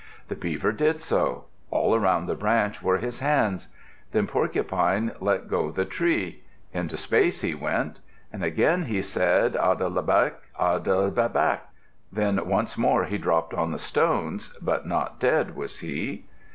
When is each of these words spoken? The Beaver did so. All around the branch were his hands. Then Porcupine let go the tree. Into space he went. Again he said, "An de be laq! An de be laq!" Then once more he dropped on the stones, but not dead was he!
The 0.29 0.35
Beaver 0.35 0.71
did 0.71 0.99
so. 0.99 1.45
All 1.69 1.93
around 1.93 2.25
the 2.25 2.33
branch 2.33 2.81
were 2.81 2.97
his 2.97 3.19
hands. 3.19 3.67
Then 4.13 4.25
Porcupine 4.25 5.11
let 5.19 5.47
go 5.47 5.69
the 5.69 5.85
tree. 5.85 6.41
Into 6.73 6.97
space 6.97 7.41
he 7.41 7.53
went. 7.53 7.99
Again 8.33 8.85
he 8.85 9.03
said, 9.03 9.55
"An 9.55 9.77
de 9.77 9.89
be 9.91 10.01
laq! 10.07 10.33
An 10.59 10.81
de 10.81 11.11
be 11.11 11.21
laq!" 11.37 11.59
Then 12.11 12.43
once 12.49 12.79
more 12.79 13.03
he 13.03 13.19
dropped 13.19 13.53
on 13.53 13.71
the 13.71 13.77
stones, 13.77 14.57
but 14.59 14.87
not 14.87 15.19
dead 15.19 15.55
was 15.55 15.81
he! 15.81 16.25